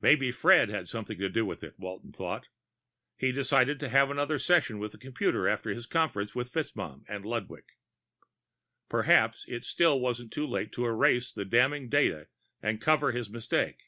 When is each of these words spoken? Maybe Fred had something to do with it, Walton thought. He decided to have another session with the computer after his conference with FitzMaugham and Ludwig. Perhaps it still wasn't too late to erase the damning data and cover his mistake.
Maybe 0.00 0.32
Fred 0.32 0.70
had 0.70 0.88
something 0.88 1.16
to 1.20 1.28
do 1.28 1.46
with 1.46 1.62
it, 1.62 1.78
Walton 1.78 2.10
thought. 2.10 2.48
He 3.16 3.30
decided 3.30 3.78
to 3.78 3.88
have 3.90 4.10
another 4.10 4.36
session 4.36 4.80
with 4.80 4.90
the 4.90 4.98
computer 4.98 5.46
after 5.46 5.70
his 5.70 5.86
conference 5.86 6.34
with 6.34 6.50
FitzMaugham 6.52 7.04
and 7.06 7.24
Ludwig. 7.24 7.66
Perhaps 8.88 9.44
it 9.46 9.64
still 9.64 10.00
wasn't 10.00 10.32
too 10.32 10.48
late 10.48 10.72
to 10.72 10.84
erase 10.86 11.32
the 11.32 11.44
damning 11.44 11.88
data 11.88 12.26
and 12.60 12.80
cover 12.80 13.12
his 13.12 13.30
mistake. 13.30 13.78